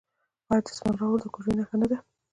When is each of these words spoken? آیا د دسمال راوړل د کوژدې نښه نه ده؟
آیا 0.49 0.61
د 0.63 0.65
دسمال 0.67 0.95
راوړل 0.97 1.19
د 1.23 1.27
کوژدې 1.33 1.53
نښه 1.59 1.75
نه 1.81 1.87
ده؟ 1.91 1.97